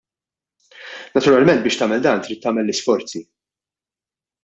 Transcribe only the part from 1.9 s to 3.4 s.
dan trid tagħmel l-isforzi.